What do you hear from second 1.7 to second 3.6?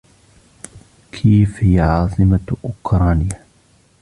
عاصمة اوكرانيا.